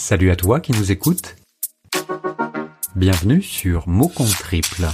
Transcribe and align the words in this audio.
Salut 0.00 0.30
à 0.30 0.36
toi 0.36 0.60
qui 0.60 0.72
nous 0.72 0.90
écoutes. 0.90 1.36
Bienvenue 2.96 3.42
sur 3.42 3.86
Mots 3.86 4.08
compte 4.08 4.30
triple. 4.30 4.86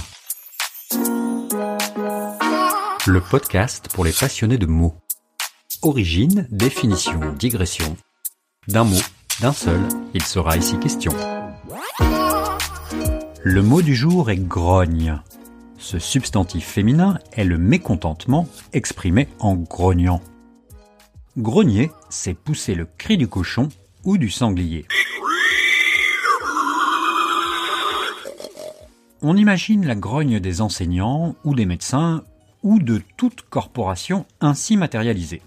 Le 3.07 3.21
podcast 3.21 3.87
pour 3.93 4.03
les 4.03 4.11
passionnés 4.11 4.57
de 4.57 4.65
mots. 4.65 4.95
Origine, 5.81 6.45
définition, 6.51 7.21
digression. 7.39 7.95
D'un 8.67 8.83
mot, 8.83 8.99
d'un 9.39 9.53
seul, 9.53 9.79
il 10.13 10.23
sera 10.23 10.57
ici 10.57 10.77
question. 10.77 11.13
Le 13.43 13.61
mot 13.61 13.81
du 13.81 13.95
jour 13.95 14.29
est 14.29 14.35
grogne. 14.35 15.21
Ce 15.77 15.99
substantif 15.99 16.67
féminin 16.67 17.17
est 17.31 17.45
le 17.45 17.57
mécontentement 17.57 18.45
exprimé 18.73 19.29
en 19.39 19.55
grognant. 19.55 20.21
Grogner, 21.37 21.91
c'est 22.09 22.33
pousser 22.33 22.75
le 22.75 22.85
cri 22.97 23.15
du 23.15 23.29
cochon 23.29 23.69
ou 24.03 24.17
du 24.17 24.29
sanglier. 24.29 24.85
On 29.21 29.35
imagine 29.35 29.85
la 29.85 29.95
grogne 29.95 30.39
des 30.39 30.61
enseignants 30.61 31.35
ou 31.43 31.55
des 31.55 31.65
médecins 31.65 32.23
ou 32.63 32.79
de 32.79 33.01
toute 33.17 33.41
corporation 33.49 34.25
ainsi 34.41 34.77
matérialisée. 34.77 35.41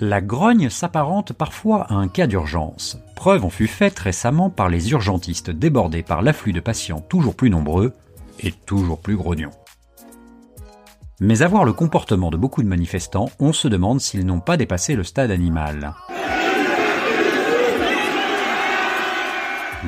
La 0.00 0.20
grogne 0.20 0.70
s'apparente 0.70 1.32
parfois 1.32 1.84
à 1.84 1.94
un 1.94 2.08
cas 2.08 2.26
d'urgence. 2.26 2.98
Preuve 3.14 3.44
en 3.44 3.50
fut 3.50 3.68
faite 3.68 3.98
récemment 3.98 4.50
par 4.50 4.68
les 4.68 4.90
urgentistes 4.90 5.50
débordés 5.50 6.02
par 6.02 6.20
l'afflux 6.20 6.52
de 6.52 6.60
patients 6.60 7.00
toujours 7.00 7.36
plus 7.36 7.48
nombreux 7.48 7.92
et 8.40 8.50
toujours 8.50 9.00
plus 9.00 9.16
grognons. 9.16 9.52
Mais 11.20 11.42
à 11.42 11.48
voir 11.48 11.64
le 11.64 11.72
comportement 11.72 12.30
de 12.30 12.36
beaucoup 12.36 12.62
de 12.62 12.68
manifestants, 12.68 13.30
on 13.38 13.52
se 13.52 13.68
demande 13.68 14.00
s'ils 14.00 14.26
n'ont 14.26 14.40
pas 14.40 14.56
dépassé 14.56 14.96
le 14.96 15.04
stade 15.04 15.30
animal. 15.30 15.94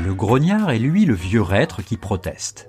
Le 0.04 0.14
grognard 0.14 0.70
est 0.70 0.78
lui 0.78 1.04
le 1.04 1.14
vieux 1.14 1.42
reître 1.42 1.82
qui 1.82 1.96
proteste. 1.96 2.68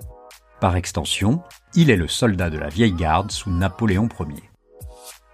Par 0.60 0.74
extension, 0.74 1.42
il 1.74 1.90
est 1.90 1.96
le 1.96 2.08
soldat 2.08 2.50
de 2.50 2.58
la 2.58 2.68
vieille 2.68 2.94
garde 2.94 3.30
sous 3.30 3.50
Napoléon 3.50 4.08
Ier. 4.18 4.50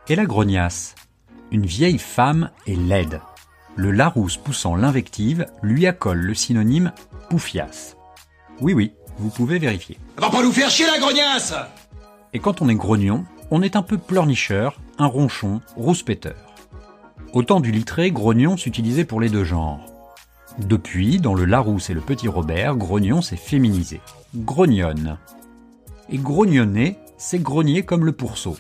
Et 0.08 0.16
la 0.16 0.26
grognasse? 0.26 0.94
Une 1.50 1.64
vieille 1.64 1.98
femme 1.98 2.50
est 2.66 2.76
laide. 2.76 3.20
Le 3.76 3.90
Larousse 3.90 4.36
poussant 4.36 4.76
l'invective 4.76 5.46
lui 5.62 5.86
accole 5.86 6.18
le 6.18 6.34
synonyme 6.34 6.92
poufias. 7.30 7.94
Oui 8.60 8.74
oui, 8.74 8.92
vous 9.18 9.30
pouvez 9.30 9.58
vérifier. 9.58 9.98
Va 10.18 10.28
pas 10.28 10.42
nous 10.42 10.52
faire 10.52 10.68
chier 10.68 10.86
la 10.86 10.98
grognasse 10.98 11.54
et 12.34 12.40
quand 12.40 12.60
on 12.60 12.68
est 12.68 12.74
grognon, 12.74 13.24
on 13.50 13.62
est 13.62 13.76
un 13.76 13.82
peu 13.82 13.96
pleurnicheur, 13.96 14.80
un 14.98 15.06
ronchon, 15.06 15.60
rouspéteur. 15.76 16.54
Au 17.32 17.42
temps 17.44 17.60
du 17.60 17.70
littré, 17.70 18.10
grognon 18.10 18.56
s'utilisait 18.56 19.04
pour 19.04 19.20
les 19.20 19.28
deux 19.28 19.44
genres. 19.44 19.80
Depuis, 20.58 21.18
dans 21.18 21.34
le 21.34 21.44
Larousse 21.44 21.90
et 21.90 21.94
le 21.94 22.00
Petit 22.00 22.28
Robert, 22.28 22.76
grognon 22.76 23.22
s'est 23.22 23.36
féminisé. 23.36 24.00
Grognonne. 24.34 25.18
Et 26.10 26.18
grognonner, 26.18 26.98
c'est 27.18 27.40
grogner 27.40 27.84
comme 27.84 28.04
le 28.04 28.12
pourceau. 28.12 28.56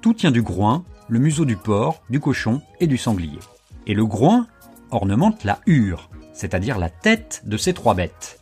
Tout 0.00 0.14
tient 0.14 0.30
du 0.30 0.42
groin, 0.42 0.84
le 1.08 1.18
museau 1.18 1.44
du 1.44 1.56
porc, 1.56 2.02
du 2.08 2.20
cochon 2.20 2.62
et 2.80 2.86
du 2.86 2.96
sanglier. 2.96 3.38
Et 3.86 3.94
le 3.94 4.06
groin 4.06 4.46
ornemente 4.90 5.44
la 5.44 5.60
hure, 5.66 6.08
c'est-à-dire 6.32 6.78
la 6.78 6.88
tête 6.88 7.42
de 7.44 7.56
ces 7.56 7.74
trois 7.74 7.94
bêtes. 7.94 8.40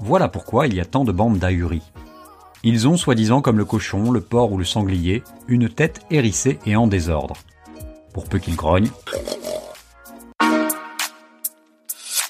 Voilà 0.00 0.28
pourquoi 0.28 0.66
il 0.66 0.74
y 0.74 0.80
a 0.80 0.84
tant 0.84 1.04
de 1.04 1.12
bandes 1.12 1.38
d'ahuries. 1.38 1.82
Ils 2.64 2.86
ont, 2.86 2.96
soi-disant 2.96 3.42
comme 3.42 3.58
le 3.58 3.64
cochon, 3.64 4.12
le 4.12 4.20
porc 4.20 4.52
ou 4.52 4.58
le 4.58 4.64
sanglier, 4.64 5.24
une 5.48 5.68
tête 5.68 6.00
hérissée 6.10 6.60
et 6.64 6.76
en 6.76 6.86
désordre. 6.86 7.36
Pour 8.12 8.28
peu 8.28 8.38
qu'ils 8.38 8.54
grognent. 8.54 8.90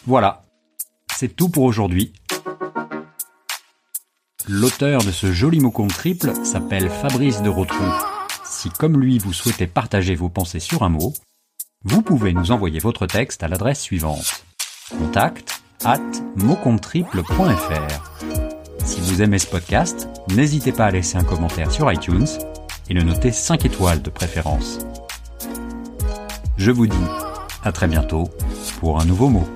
Voilà, 0.06 0.42
c'est 1.14 1.36
tout 1.36 1.48
pour 1.48 1.64
aujourd'hui. 1.64 2.12
L'auteur 4.48 5.04
de 5.04 5.12
ce 5.12 5.32
joli 5.32 5.60
mot 5.60 5.72
triple 5.88 6.32
s'appelle 6.44 6.88
Fabrice 6.88 7.42
de 7.42 7.48
Rotrou. 7.48 7.84
Si 8.44 8.70
comme 8.70 8.98
lui 8.98 9.18
vous 9.18 9.32
souhaitez 9.32 9.66
partager 9.66 10.14
vos 10.14 10.28
pensées 10.28 10.60
sur 10.60 10.82
un 10.82 10.88
mot, 10.88 11.12
vous 11.84 12.02
pouvez 12.02 12.32
nous 12.32 12.52
envoyer 12.52 12.80
votre 12.80 13.06
texte 13.06 13.42
à 13.42 13.48
l'adresse 13.48 13.80
suivante. 13.80 14.44
Contact 14.90 15.62
at 15.84 16.00
Si 18.84 19.00
vous 19.00 19.22
aimez 19.22 19.38
ce 19.38 19.46
podcast, 19.46 20.08
n'hésitez 20.34 20.72
pas 20.72 20.86
à 20.86 20.90
laisser 20.90 21.16
un 21.16 21.24
commentaire 21.24 21.70
sur 21.70 21.90
iTunes 21.90 22.26
et 22.88 22.94
le 22.94 23.02
noter 23.02 23.30
5 23.30 23.64
étoiles 23.64 24.02
de 24.02 24.10
préférence. 24.10 24.78
Je 26.56 26.70
vous 26.70 26.86
dis 26.86 26.96
à 27.62 27.72
très 27.72 27.86
bientôt 27.86 28.28
pour 28.80 29.00
un 29.00 29.04
nouveau 29.04 29.28
mot. 29.28 29.46